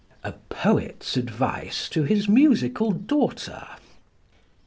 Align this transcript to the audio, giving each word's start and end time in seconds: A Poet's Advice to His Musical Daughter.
A 0.23 0.31
Poet's 0.49 1.15
Advice 1.15 1.87
to 1.89 2.01
His 2.01 2.27
Musical 2.27 2.89
Daughter. 2.91 3.67